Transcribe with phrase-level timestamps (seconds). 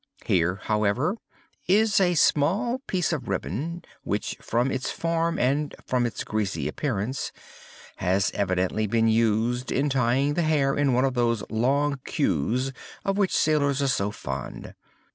[0.25, 1.15] Here, however,
[1.67, 7.31] is a small piece of ribbon, which from its form, and from its greasy appearance,
[7.97, 12.71] has evidently been used in tying the hair in one of those long queues
[13.05, 14.73] of which sailors are so fond.